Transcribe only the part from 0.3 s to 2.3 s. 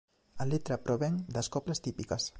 A letra provén das coplas típicas.